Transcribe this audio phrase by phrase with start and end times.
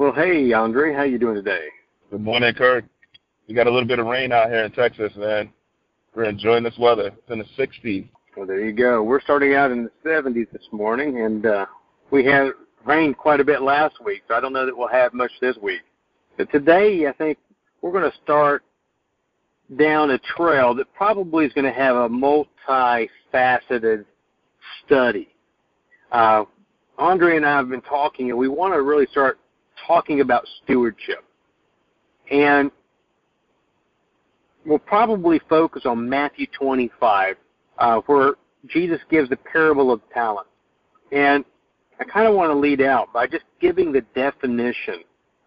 [0.00, 1.66] Well, hey, Andre, how you doing today?
[2.10, 2.86] Good morning, Kirk.
[3.46, 5.52] We got a little bit of rain out here in Texas, man.
[6.14, 7.08] We're enjoying this weather.
[7.08, 8.08] It's in the 60s.
[8.34, 9.02] Well, there you go.
[9.02, 11.66] We're starting out in the 70s this morning, and uh,
[12.10, 12.52] we had
[12.86, 15.58] rained quite a bit last week, so I don't know that we'll have much this
[15.58, 15.82] week.
[16.38, 17.36] But today, I think
[17.82, 18.62] we're going to start
[19.76, 24.06] down a trail that probably is going to have a multifaceted
[24.86, 25.28] study.
[26.10, 26.44] Uh,
[26.96, 29.38] Andre and I have been talking, and we want to really start
[29.86, 31.24] talking about stewardship.
[32.30, 32.70] And
[34.64, 37.36] we'll probably focus on Matthew 25,
[37.78, 38.34] uh, where
[38.66, 40.46] Jesus gives the parable of talent.
[41.12, 41.44] And
[41.98, 45.02] I kind of want to lead out by just giving the definition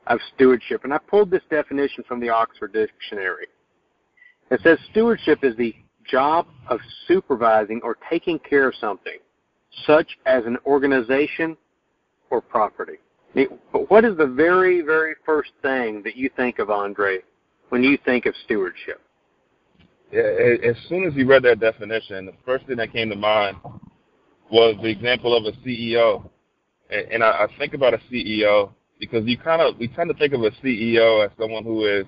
[0.08, 0.84] of stewardship.
[0.84, 3.48] And I pulled this definition from the Oxford Dictionary.
[4.52, 5.74] It says stewardship is the
[6.06, 9.18] job of supervising or taking care of something,
[9.86, 11.56] such as an organization
[12.30, 12.98] or property.
[13.72, 17.20] What is the very, very first thing that you think of, Andre,
[17.70, 19.02] when you think of stewardship?
[20.12, 23.58] As soon as you read that definition, the first thing that came to mind
[24.52, 26.30] was the example of a CEO.
[26.92, 30.42] And I think about a CEO because you kind of we tend to think of
[30.44, 32.06] a CEO as someone who is,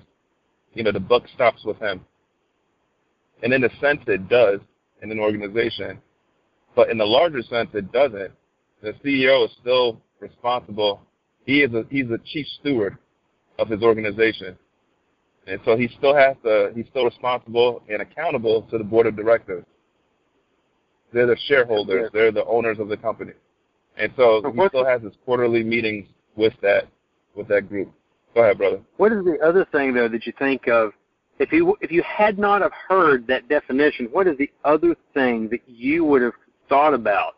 [0.74, 2.04] you know, the buck stops with him.
[3.42, 4.60] And in a sense, it does
[5.02, 5.98] in an organization,
[6.76, 8.30] but in the larger sense, it doesn't.
[8.82, 11.00] The CEO is still responsible.
[11.46, 12.98] He is a he's a chief steward
[13.58, 14.58] of his organization,
[15.46, 19.16] and so he still has to he's still responsible and accountable to the board of
[19.16, 19.64] directors.
[21.12, 22.10] They're the shareholders.
[22.12, 23.32] They're the owners of the company,
[23.96, 26.88] and so he still has his quarterly meetings with that
[27.36, 27.92] with that group.
[28.34, 28.80] Go ahead, brother.
[28.96, 30.92] What is the other thing though that you think of
[31.38, 35.48] if you if you had not have heard that definition, what is the other thing
[35.50, 36.34] that you would have
[36.68, 37.36] thought about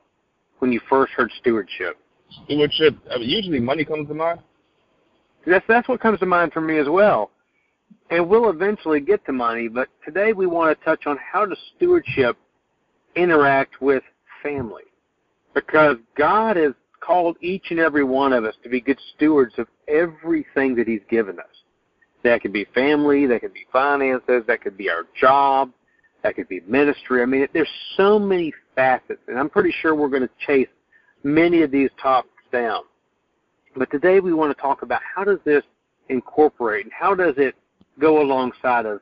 [0.60, 1.98] when you first heard stewardship?
[2.44, 2.96] Stewardship.
[3.10, 4.40] I mean, usually, money comes to mind.
[5.46, 7.30] That's that's what comes to mind for me as well.
[8.10, 11.58] And we'll eventually get to money, but today we want to touch on how does
[11.76, 12.36] stewardship
[13.16, 14.03] interact with
[14.42, 14.84] family,
[15.54, 19.66] because God has called each and every one of us to be good stewards of
[19.88, 21.47] everything that He's given us.
[22.24, 25.70] That could be family, that could be finances, that could be our job,
[26.22, 27.22] that could be ministry.
[27.22, 30.69] I mean, there's so many facets, and I'm pretty sure we're going to chase
[31.22, 32.82] many of these topics down.
[33.76, 35.62] But today we want to talk about how does this
[36.08, 37.54] incorporate and how does it
[38.00, 39.00] go alongside of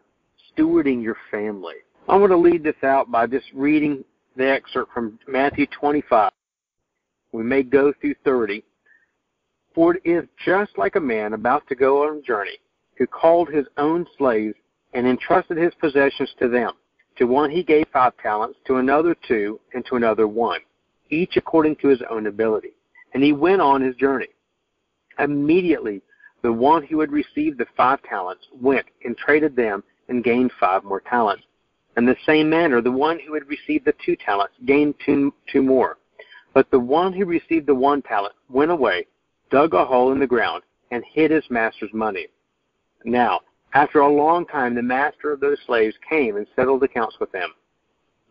[0.56, 1.76] stewarding your family.
[2.08, 4.04] I'm going to lead this out by just reading
[4.36, 6.30] the excerpt from Matthew 25.
[7.32, 8.62] We may go through 30.
[9.74, 12.58] For it is just like a man about to go on a journey
[12.96, 14.54] who called his own slaves
[14.94, 16.72] and entrusted his possessions to them.
[17.18, 20.60] To one he gave five talents, to another two, and to another one,
[21.10, 22.74] each according to his own ability.
[23.14, 24.28] And he went on his journey.
[25.18, 26.02] Immediately,
[26.42, 30.84] the one who had received the five talents went and traded them and gained five
[30.84, 31.44] more talents.
[31.96, 35.62] In the same manner, the one who had received the two talents gained two, two
[35.62, 35.98] more.
[36.52, 39.06] But the one who received the one talent went away,
[39.50, 42.28] dug a hole in the ground, and hid his master's money.
[43.04, 43.40] Now,
[43.74, 47.50] after a long time, the master of those slaves came and settled accounts with them.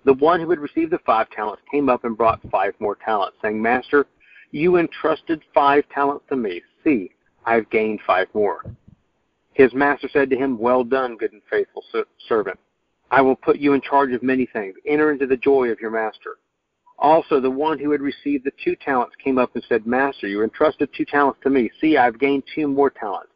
[0.06, 3.38] The one who had received the five talents came up and brought five more talents,
[3.42, 4.06] saying, Master,
[4.52, 6.62] you entrusted five talents to me.
[6.84, 7.12] See,
[7.44, 8.64] I have gained five more.
[9.54, 11.84] His master said to him, Well done, good and faithful
[12.28, 12.60] servant.
[13.10, 14.76] I will put you in charge of many things.
[14.86, 16.38] Enter into the joy of your master.
[17.00, 20.44] Also, the one who had received the two talents came up and said, Master, you
[20.44, 21.70] entrusted two talents to me.
[21.82, 23.32] See, I have gained two more talents.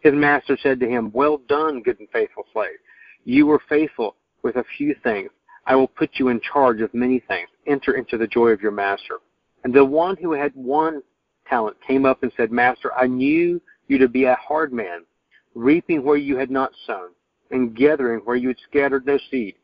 [0.00, 2.78] His master said to him, Well done, good and faithful slave.
[3.24, 5.30] You were faithful with a few things.
[5.66, 7.48] I will put you in charge of many things.
[7.66, 9.18] Enter into the joy of your master.
[9.64, 11.02] And the one who had one
[11.48, 15.04] talent came up and said, Master, I knew you to be a hard man,
[15.54, 17.10] reaping where you had not sown,
[17.50, 19.54] and gathering where you had scattered no seed.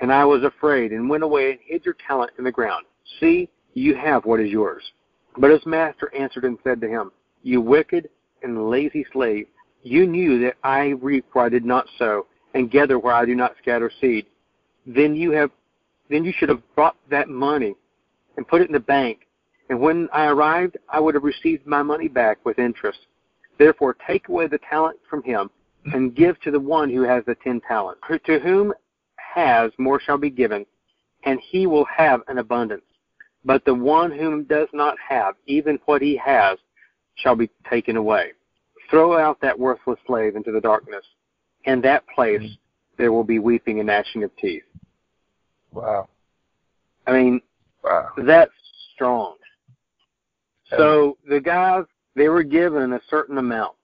[0.00, 2.86] And I was afraid, and went away and hid your talent in the ground.
[3.18, 4.82] See, you have what is yours.
[5.36, 7.12] But his master answered and said to him,
[7.42, 8.08] You wicked
[8.42, 9.46] and lazy slave,
[9.82, 13.34] you knew that I reap where I did not sow, and gather where I do
[13.34, 14.26] not scatter seed.
[14.86, 15.50] Then you have
[16.08, 17.74] then you should have brought that money
[18.36, 19.28] and put it in the bank,
[19.68, 22.98] and when I arrived I would have received my money back with interest.
[23.58, 25.50] Therefore take away the talent from him,
[25.92, 28.00] and give to the one who has the ten talents.
[28.26, 28.72] To whom
[29.16, 30.66] has more shall be given,
[31.24, 32.82] and he will have an abundance.
[33.44, 36.58] But the one whom does not have, even what he has,
[37.14, 38.32] shall be taken away.
[38.90, 41.04] Throw out that worthless slave into the darkness.
[41.64, 42.54] In that place mm-hmm.
[42.98, 44.64] there will be weeping and gnashing of teeth.
[45.72, 46.08] Wow.
[47.06, 47.40] I mean,
[47.82, 48.08] wow.
[48.18, 48.52] that's
[48.94, 49.36] strong.
[50.76, 51.84] So the guys
[52.14, 53.76] they were given a certain amount.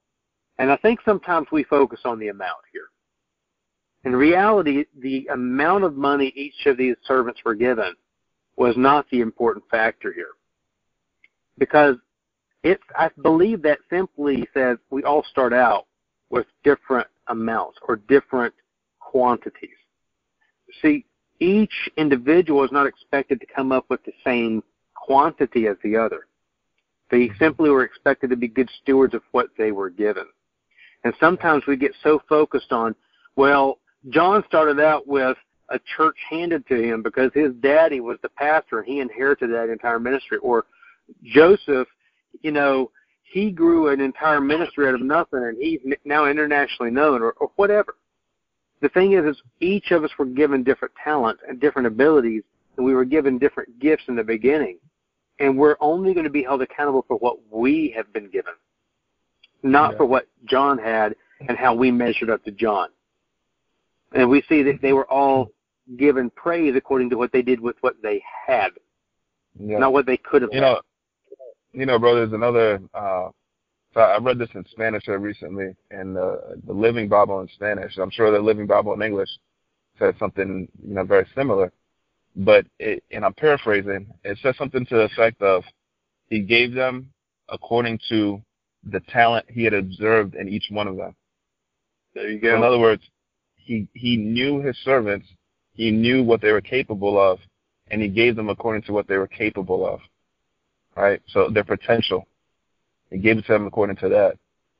[0.58, 2.88] And I think sometimes we focus on the amount here.
[4.04, 7.94] In reality, the amount of money each of these servants were given
[8.56, 10.30] was not the important factor here.
[11.58, 11.96] Because
[12.62, 15.86] it, I believe that simply says we all start out
[16.30, 18.54] with different amounts or different
[19.00, 19.70] quantities.
[20.82, 21.04] See,
[21.40, 24.62] each individual is not expected to come up with the same
[24.94, 26.26] quantity as the other.
[27.10, 27.38] They mm-hmm.
[27.38, 30.26] simply were expected to be good stewards of what they were given.
[31.04, 32.94] And sometimes we get so focused on,
[33.36, 33.78] well,
[34.10, 35.36] John started out with
[35.68, 39.68] a church handed to him because his daddy was the pastor and he inherited that
[39.68, 40.38] entire ministry.
[40.38, 40.66] Or
[41.22, 41.88] Joseph,
[42.42, 42.90] you know,
[43.22, 47.50] he grew an entire ministry out of nothing and he's now internationally known or, or
[47.56, 47.96] whatever.
[48.80, 52.42] The thing is, is each of us were given different talents and different abilities
[52.76, 54.78] and we were given different gifts in the beginning.
[55.38, 58.54] And we're only going to be held accountable for what we have been given,
[59.62, 59.96] not yeah.
[59.98, 61.14] for what John had
[61.46, 62.88] and how we measured up to John.
[64.14, 65.50] And we see that they were all
[65.98, 68.70] given praise according to what they did with what they had,
[69.58, 69.78] yeah.
[69.78, 70.50] not what they could have.
[70.52, 70.80] You know,
[71.72, 72.14] you know, bro.
[72.14, 72.80] There's another.
[72.94, 73.28] Uh,
[73.96, 77.96] so I read this in Spanish recently, and uh, the Living Bible in Spanish.
[77.98, 79.30] I'm sure the Living Bible in English
[79.98, 81.72] says something, you know, very similar
[82.36, 85.64] but it, and I'm paraphrasing, it says something to the effect of
[86.28, 87.10] he gave them
[87.48, 88.42] according to
[88.90, 91.14] the talent he had observed in each one of them.
[92.14, 92.54] There you go.
[92.54, 93.02] In other words,
[93.56, 95.26] he he knew his servants,
[95.72, 97.38] he knew what they were capable of,
[97.90, 100.00] and he gave them according to what they were capable of.
[100.94, 101.20] Right?
[101.28, 102.26] So their potential.
[103.10, 104.36] He gave it to them according to that.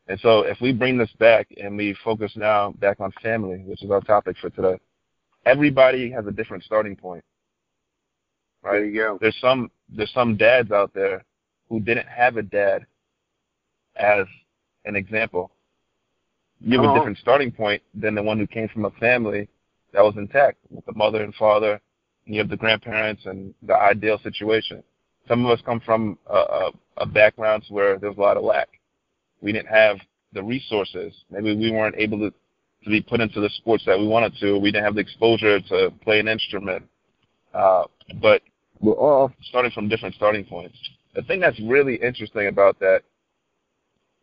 [0.08, 3.82] And so if we bring this back and we focus now back on family, which
[3.82, 4.78] is our topic for today,
[5.44, 7.25] everybody has a different starting point.
[8.62, 8.73] Right?
[8.73, 9.19] There you go.
[9.20, 11.25] There's some there's some dads out there
[11.69, 12.87] who didn't have a dad
[13.96, 14.26] as
[14.84, 15.50] an example.
[16.61, 16.84] You have oh.
[16.84, 16.99] a uh-huh.
[17.00, 19.49] different starting point than the one who came from a family
[19.93, 21.81] that was intact with the mother and father,
[22.26, 24.82] and you have the grandparents and the ideal situation.
[25.28, 28.69] Some of us come from a, a backgrounds where there was a lot of lack.
[29.40, 29.99] We didn't have
[30.32, 31.12] the resources.
[31.31, 32.32] Maybe we weren't able to
[32.84, 34.58] to be put into the sports that we wanted to.
[34.58, 36.84] We didn't have the exposure to play an instrument.
[37.52, 37.84] Uh,
[38.23, 38.43] but
[38.81, 40.76] we're all starting from different starting points.
[41.14, 43.00] The thing that's really interesting about that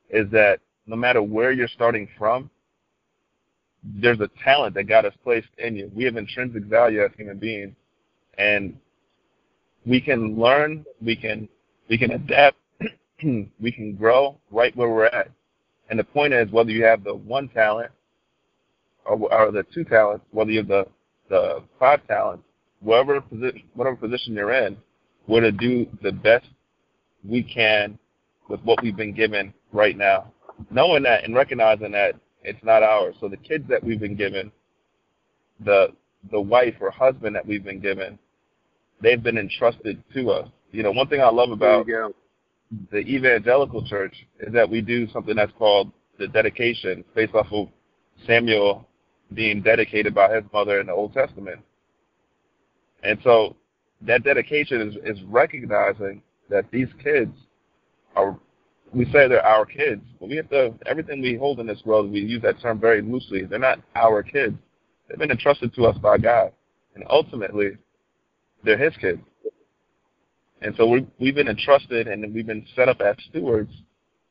[0.10, 2.50] is that no matter where you're starting from,
[3.84, 5.92] there's a talent that God has placed in you.
[5.94, 7.76] We have intrinsic value as human beings,
[8.38, 8.78] and
[9.86, 11.48] we can learn, we can
[11.90, 12.58] we can adapt,
[13.24, 15.30] we can grow right where we're at.
[15.90, 17.92] And the point is, whether you have the one talent
[19.06, 20.86] or, or the two talents, whether you have the
[21.30, 22.44] the five talents,
[22.80, 24.78] whatever position, whatever position you're in,
[25.28, 26.48] we're to do the best
[27.24, 27.98] we can
[28.50, 30.32] with what we've been given right now,
[30.70, 33.16] knowing that and recognizing that it's not ours.
[33.20, 34.52] So the kids that we've been given,
[35.64, 35.94] the
[36.32, 38.18] the wife or husband that we've been given,
[39.04, 40.50] they've been entrusted to us.
[40.72, 41.86] You know, one thing I love about
[42.92, 47.68] the evangelical church is that we do something that's called the dedication, based off of
[48.26, 48.88] Samuel
[49.34, 51.60] being dedicated by his mother in the Old Testament.
[53.04, 53.56] And so
[54.02, 57.36] that dedication is, is recognizing that these kids
[58.16, 58.38] are,
[58.94, 62.12] we say they're our kids, but we have to, everything we hold in this world,
[62.12, 63.44] we use that term very loosely.
[63.44, 64.56] They're not our kids.
[65.08, 66.52] They've been entrusted to us by God.
[66.96, 67.72] And ultimately,
[68.64, 69.22] they're His kids.
[70.62, 73.72] And so we, we've been entrusted and we've been set up as stewards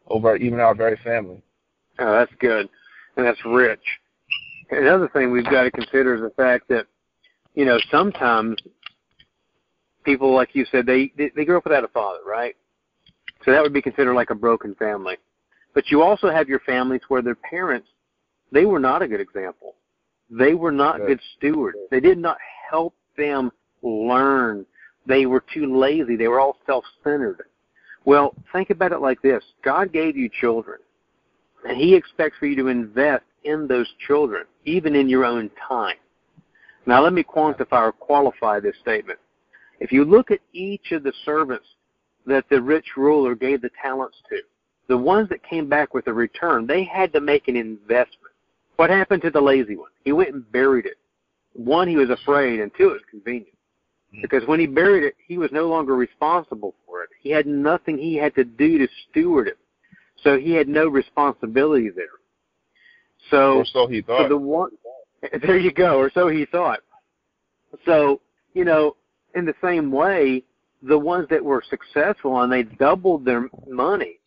[0.07, 1.43] over even our very family.
[1.99, 2.69] Oh, that's good.
[3.17, 3.83] And that's rich.
[4.71, 6.87] Another thing we've got to consider is the fact that
[7.55, 8.57] you know, sometimes
[10.05, 12.57] people, like you said, they, they they grew up without a father, right?
[13.45, 15.17] So that would be considered like a broken family.
[15.75, 17.89] But you also have your families where their parents,
[18.53, 19.77] they were not a good example.
[20.31, 21.79] They were not good, good stewards.
[21.91, 22.39] They did not
[22.71, 23.51] help them
[23.83, 24.67] learn.
[25.07, 26.17] They were too lazy.
[26.17, 27.45] They were all self-centered.
[28.05, 29.43] Well, think about it like this.
[29.65, 30.79] God gave you children,
[31.69, 35.97] and He expects for you to invest in those children, even in your own time.
[36.87, 39.19] Now let me quantify or qualify this statement.
[39.81, 41.67] If you look at each of the servants
[42.27, 44.39] that the rich ruler gave the talents to,
[44.89, 48.33] the ones that came back with a return, they had to make an investment.
[48.77, 49.91] What happened to the lazy one?
[50.05, 50.99] He went and buried it.
[51.55, 53.57] One, he was afraid, and two, it was convenient.
[54.15, 54.23] Hmm.
[54.23, 57.11] Because when he buried it, he was no longer responsible for it.
[57.21, 59.59] He had nothing he had to do to steward it.
[60.23, 62.07] So he had no responsibility there.
[63.31, 64.23] So, or so he thought.
[64.23, 64.71] So the one,
[65.43, 66.81] There you go, or so he thought.
[67.85, 68.21] So,
[68.55, 68.97] you know,
[69.35, 70.43] in the same way,
[70.83, 74.19] the ones that were successful and they doubled their money,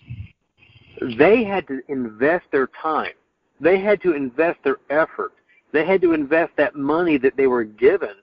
[1.18, 3.12] they had to invest their time.
[3.60, 5.34] They had to invest their effort.
[5.74, 8.16] They had to invest that money that they were given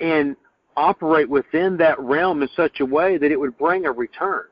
[0.00, 0.36] and
[0.76, 4.44] operate within that realm in such a way that it would bring a return.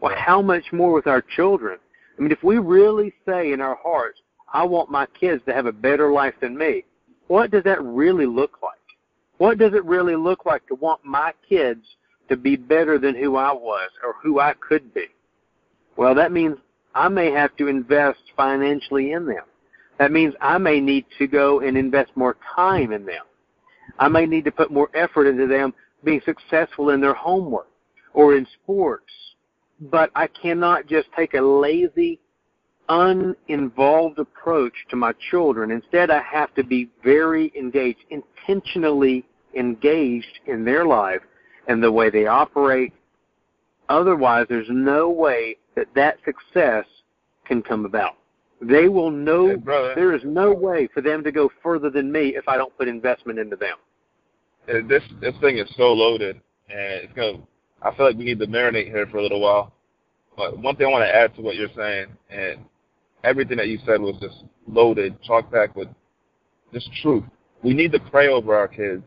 [0.00, 1.78] Well, how much more with our children?
[2.18, 4.20] I mean, if we really say in our hearts,
[4.52, 6.84] I want my kids to have a better life than me,
[7.26, 8.72] what does that really look like?
[9.38, 11.84] What does it really look like to want my kids
[12.28, 15.06] to be better than who I was or who I could be?
[15.96, 16.56] Well, that means
[16.94, 19.44] I may have to invest financially in them.
[19.98, 23.24] That means I may need to go and invest more time in them.
[23.98, 25.74] I may need to put more effort into them
[26.04, 27.68] being successful in their homework
[28.14, 29.12] or in sports.
[29.80, 32.20] But I cannot just take a lazy,
[32.88, 35.70] uninvolved approach to my children.
[35.70, 39.24] Instead, I have to be very engaged, intentionally
[39.54, 41.20] engaged in their life
[41.68, 42.92] and the way they operate.
[43.88, 46.84] Otherwise, there's no way that that success
[47.44, 48.16] can come about.
[48.60, 52.36] They will know hey, there is no way for them to go further than me
[52.36, 53.76] if I don't put investment into them.
[54.86, 56.36] This this thing is so loaded,
[56.68, 57.38] and it's gonna.
[57.80, 59.72] I feel like we need to marinate here for a little while.
[60.36, 62.60] But one thing I want to add to what you're saying, and
[63.24, 65.88] everything that you said was just loaded, chock packed with
[66.72, 67.24] just truth.
[67.62, 69.02] We need to pray over our kids,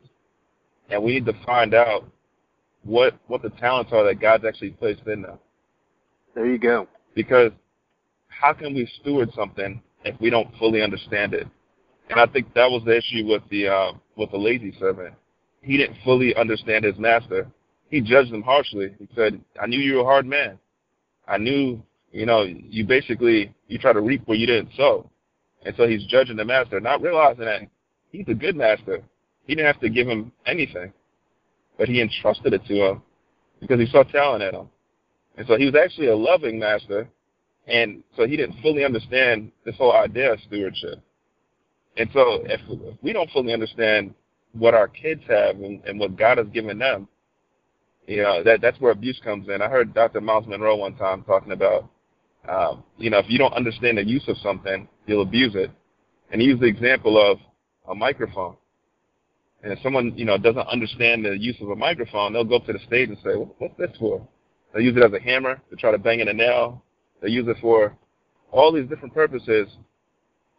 [0.89, 2.05] and we need to find out
[2.83, 5.37] what what the talents are that God's actually placed in them.
[6.33, 6.87] There you go.
[7.13, 7.51] Because
[8.29, 11.47] how can we steward something if we don't fully understand it?
[12.09, 15.13] And I think that was the issue with the uh, with the lazy servant.
[15.61, 17.47] He didn't fully understand his master.
[17.89, 18.95] He judged him harshly.
[18.99, 20.57] He said, "I knew you were a hard man.
[21.27, 25.09] I knew, you know, you basically you try to reap where you didn't sow."
[25.65, 27.61] And so he's judging the master, not realizing that
[28.11, 29.03] he's a good master.
[29.45, 30.91] He didn't have to give him anything,
[31.77, 33.03] but he entrusted it to him
[33.59, 34.69] because he saw talent in him.
[35.37, 37.07] And so he was actually a loving master,
[37.67, 40.99] and so he didn't fully understand this whole idea of stewardship.
[41.97, 44.13] And so if, if we don't fully understand
[44.53, 47.07] what our kids have and, and what God has given them,
[48.07, 49.61] you know, that that's where abuse comes in.
[49.61, 50.21] I heard Dr.
[50.21, 51.89] Myles Munroe one time talking about,
[52.49, 55.71] um, you know, if you don't understand the use of something, you'll abuse it.
[56.31, 57.37] And he used the example of
[57.87, 58.55] a microphone.
[59.63, 62.65] And if someone, you know, doesn't understand the use of a microphone, they'll go up
[62.65, 64.27] to the stage and say, what's this for?
[64.73, 66.83] They'll use it as a hammer to try to bang in a nail.
[67.21, 67.95] They use it for
[68.51, 69.67] all these different purposes,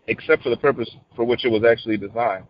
[0.06, 2.46] except for the purpose for which it was actually designed.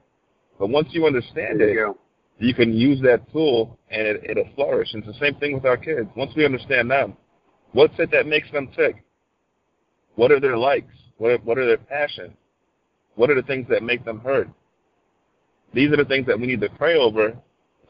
[0.58, 1.98] But once you understand There it, you
[2.38, 4.92] you can use that tool and it, it'll flourish.
[4.92, 6.08] And it's the same thing with our kids.
[6.16, 7.16] Once we understand them,
[7.72, 9.04] what's it that makes them tick?
[10.16, 10.94] What are their likes?
[11.18, 12.32] What are, what are their passions?
[13.14, 14.48] What are the things that make them hurt?
[15.74, 17.36] These are the things that we need to pray over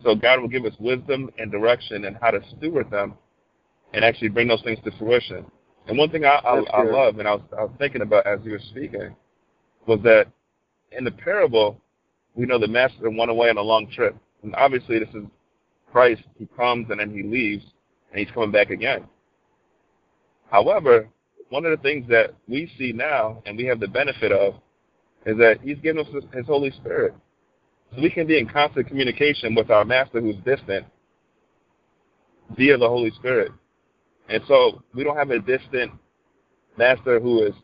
[0.02, 3.14] so God will give us wisdom and direction and how to steward them
[3.94, 5.44] and actually bring those things to fruition.
[5.86, 8.40] And one thing I, I, I love, and I was, I was thinking about as
[8.44, 9.14] you were speaking,
[9.86, 10.26] was that
[10.96, 11.80] in the parable,
[12.34, 14.16] we know the master went away on a long trip.
[14.42, 15.24] And obviously, this is
[15.90, 16.22] Christ.
[16.38, 17.64] He comes and then he leaves,
[18.10, 19.06] and he's coming back again.
[20.50, 21.08] However,
[21.50, 24.54] one of the things that we see now and we have the benefit of
[25.26, 27.14] is that he's given us his- Holy Spirit.
[27.94, 30.86] So we can be in constant communication with our master who's distant
[32.56, 33.52] via the Holy Spirit.
[34.28, 35.92] And so we don't have a distant
[36.76, 37.54] master who is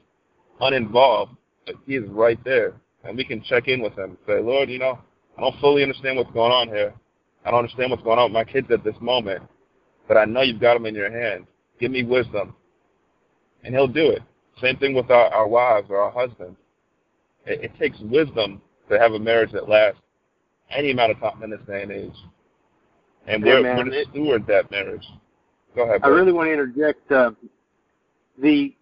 [0.61, 1.33] uninvolved,
[1.67, 2.75] but he is right there.
[3.05, 4.99] And we can check in with him and say, Lord, you know,
[5.37, 6.93] I don't fully understand what's going on here.
[7.45, 9.43] I don't understand what's going on with my kids at this moment,
[10.09, 11.47] but I know you've got them in your hand.
[11.79, 12.55] Give me wisdom.
[13.63, 14.23] And he'll do it.
[14.61, 16.59] Same thing with our, our wives or our husbands.
[17.47, 20.01] It, it takes wisdom to have a marriage that lasts
[20.71, 22.17] any amount of time in this day and age.
[23.27, 23.77] And we're, Amen.
[23.77, 25.07] we're to steward that marriage.
[25.75, 26.01] Go ahead.
[26.03, 27.31] I really want to interject uh,
[28.41, 28.75] the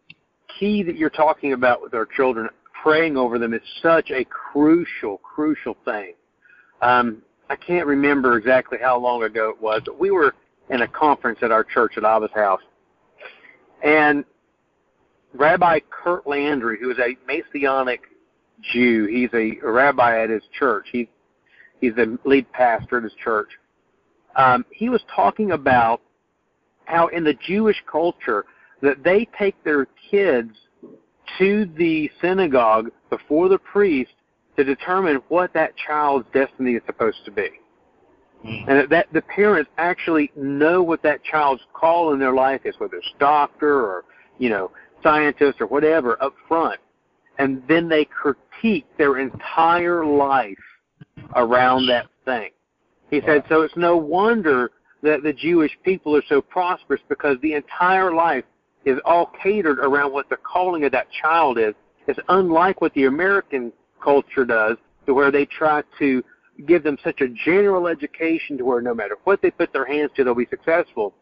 [0.58, 2.48] key that you're talking about with our children,
[2.86, 6.14] praying over them is such a crucial, crucial thing.
[6.82, 10.36] Um, I can't remember exactly how long ago it was, but we were
[10.70, 12.60] in a conference at our church at Abba's house,
[13.82, 14.24] and
[15.34, 18.02] Rabbi Curt Landry, who is a Messianic
[18.72, 20.86] Jew, he's a, a rabbi at his church.
[20.92, 21.08] He,
[21.80, 23.48] he's the lead pastor at his church.
[24.36, 26.02] Um, he was talking about
[26.84, 28.44] how in the Jewish culture
[28.80, 30.52] that they take their kids
[31.38, 34.12] to the synagogue before the priest
[34.56, 37.48] to determine what that child's destiny is supposed to be.
[38.44, 38.68] Mm.
[38.68, 42.74] And that, that the parents actually know what that child's call in their life is,
[42.78, 44.04] whether it's doctor or,
[44.38, 44.70] you know,
[45.02, 46.80] scientist or whatever up front.
[47.38, 50.56] And then they critique their entire life
[51.34, 52.50] around that thing.
[53.10, 54.70] He said, so it's no wonder
[55.02, 58.44] that the Jewish people are so prosperous because the entire life
[58.86, 61.74] is all catered around what the calling of that child is.
[62.06, 64.76] It's unlike what the American culture does,
[65.06, 66.22] to where they try to
[66.66, 70.10] give them such a general education to where no matter what they put their hands
[70.16, 71.12] to, they'll be successful.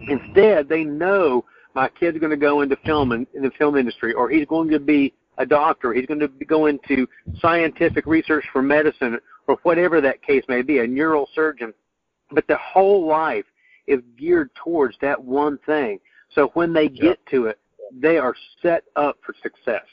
[0.00, 4.12] Instead, they know my kid's going to go into film in, in the film industry,
[4.12, 7.08] or he's going to be a doctor, he's going to go into
[7.40, 11.72] scientific research for medicine, or whatever that case may be, a neurosurgeon.
[12.30, 13.44] But the whole life
[13.86, 15.98] is geared towards that one thing.
[16.34, 17.18] So when they get yep.
[17.30, 17.58] to it,
[17.92, 19.86] they are set up for success.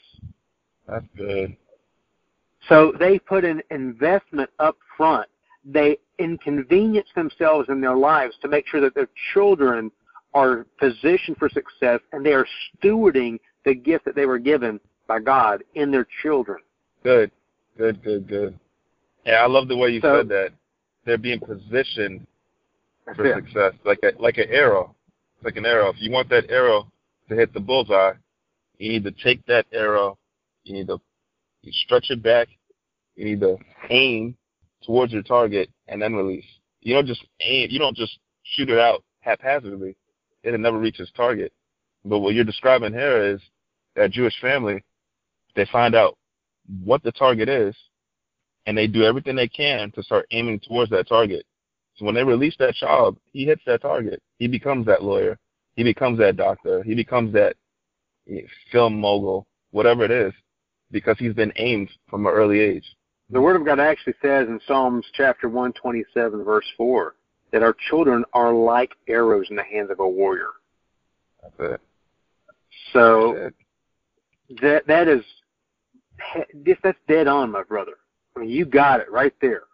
[0.88, 1.56] That's good.
[2.68, 5.28] So they put an investment up front.
[5.64, 9.90] They inconvenience themselves in their lives to make sure that their children
[10.34, 12.46] are positioned for success and they are
[12.82, 16.58] stewarding the gift that they were given by God in their children.
[17.04, 17.30] Good,
[17.76, 18.58] good, good, good.
[19.26, 20.50] Yeah, I love the way you so, said that.
[21.04, 22.26] They're being positioned
[23.16, 23.44] for it.
[23.44, 24.94] success, like a like an arrow.
[25.42, 25.90] Like an arrow.
[25.90, 26.90] If you want that arrow
[27.28, 28.12] to hit the bullseye,
[28.78, 30.18] you need to take that arrow.
[30.64, 31.00] You need to
[31.62, 32.48] you stretch it back.
[33.16, 33.56] You need to
[33.90, 34.36] aim
[34.84, 36.44] towards your target and then release.
[36.80, 37.68] You don't just aim.
[37.70, 39.96] You don't just shoot it out haphazardly.
[40.42, 41.52] It'll never reach its target.
[42.04, 43.40] But what you're describing here is
[43.94, 44.82] that Jewish family.
[45.54, 46.16] They find out
[46.82, 47.76] what the target is,
[48.66, 51.44] and they do everything they can to start aiming towards that target.
[51.96, 54.22] So when they release that child, he hits that target.
[54.38, 55.38] He becomes that lawyer.
[55.76, 56.82] He becomes that doctor.
[56.82, 57.56] He becomes that
[58.30, 60.32] eh, film mogul, whatever it is
[60.92, 62.84] because he's been aimed from an early age.
[63.30, 67.14] The Word of God actually says in Psalms chapter 127, verse 4,
[67.50, 70.50] that our children are like arrows in the hands of a warrior.
[71.42, 71.80] That's it.
[72.92, 73.54] So That's
[74.50, 74.60] it.
[74.60, 75.24] that that is
[76.84, 77.92] that's dead on, my brother.
[78.36, 79.64] I mean, you got it right there.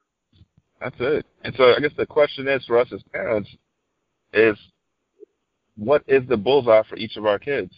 [0.81, 1.27] That's it.
[1.43, 3.51] And so I guess the question is for us as parents
[4.33, 4.57] is
[5.77, 7.73] what is the bullseye for each of our kids?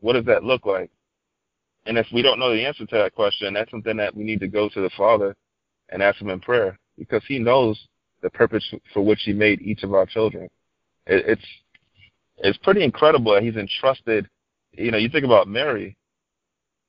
[0.00, 0.90] What does that look like?
[1.86, 4.40] And if we don't know the answer to that question, that's something that we need
[4.40, 5.34] to go to the Father
[5.88, 7.78] and ask Him in prayer because He knows
[8.22, 10.48] the purpose for which He made each of our children.
[11.06, 11.46] It, it's
[12.38, 14.28] it's pretty incredible that He's entrusted.
[14.72, 15.96] You know, you think about Mary.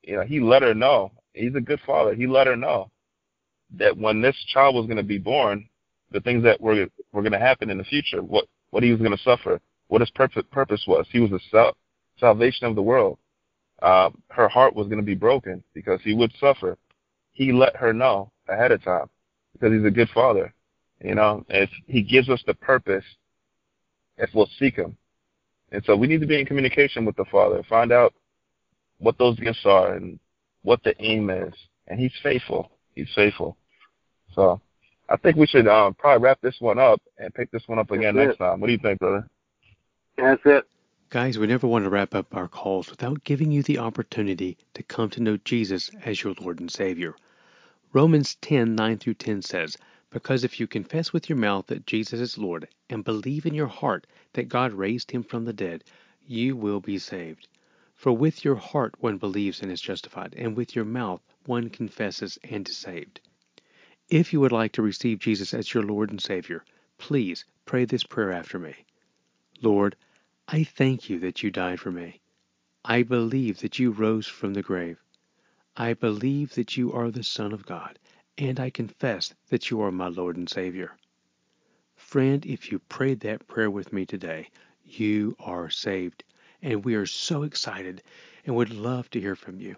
[0.03, 1.11] You know, He let her know.
[1.33, 2.13] He's a good Father.
[2.13, 2.90] He let her know
[3.77, 5.67] that when this child was going to be born,
[6.11, 8.99] the things that were were going to happen in the future, what what He was
[8.99, 11.05] going to suffer, what His purpose purpose was.
[11.11, 11.77] He was the sal-
[12.19, 13.17] salvation of the world
[13.81, 16.77] uh, her heart was going to be broken because he would suffer.
[17.31, 19.09] He let her know ahead of time
[19.53, 20.53] because he's a good father.
[21.03, 23.03] You know, if he gives us the purpose
[24.17, 24.95] if we'll seek him.
[25.71, 28.13] And so we need to be in communication with the Father, find out
[28.99, 30.19] what those gifts are and
[30.63, 31.53] what the aim is.
[31.87, 32.71] And he's faithful.
[32.93, 33.57] He's faithful.
[34.33, 34.61] So
[35.09, 37.91] I think we should um, probably wrap this one up and pick this one up
[37.91, 38.43] again That's next it.
[38.43, 38.59] time.
[38.59, 39.27] What do you think, brother?
[40.17, 40.65] That's it.
[41.09, 44.83] Guys, we never want to wrap up our calls without giving you the opportunity to
[44.83, 47.15] come to know Jesus as your Lord and Savior.
[47.91, 49.77] Romans 10 9 through 10 says,
[50.09, 53.67] Because if you confess with your mouth that Jesus is Lord and believe in your
[53.67, 55.83] heart that God raised him from the dead,
[56.25, 57.49] you will be saved.
[57.93, 62.39] For with your heart one believes and is justified, and with your mouth one confesses
[62.43, 63.19] and is saved.
[64.11, 66.65] If you would like to receive Jesus as your Lord and Savior,
[66.97, 68.75] please pray this prayer after me.
[69.61, 69.95] Lord,
[70.49, 72.19] I thank you that you died for me.
[72.83, 75.01] I believe that you rose from the grave.
[75.77, 77.97] I believe that you are the Son of God,
[78.37, 80.97] and I confess that you are my Lord and Savior.
[81.95, 84.49] Friend, if you prayed that prayer with me today,
[84.83, 86.25] you are saved,
[86.61, 88.03] and we are so excited
[88.45, 89.77] and would love to hear from you.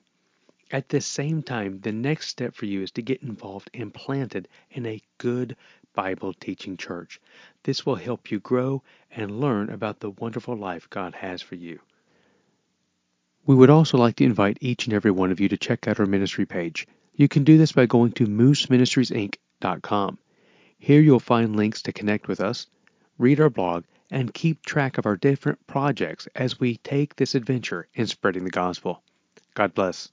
[0.74, 4.48] At the same time, the next step for you is to get involved and planted
[4.72, 5.56] in a good
[5.94, 7.22] Bible teaching church.
[7.62, 8.82] This will help you grow
[9.12, 11.80] and learn about the wonderful life God has for you.
[13.46, 16.00] We would also like to invite each and every one of you to check out
[16.00, 16.88] our ministry page.
[17.14, 20.18] You can do this by going to mooseministriesinc.com.
[20.80, 22.66] Here you'll find links to connect with us,
[23.20, 27.88] read our blog, and keep track of our different projects as we take this adventure
[27.94, 29.04] in spreading the gospel.
[29.54, 30.12] God bless.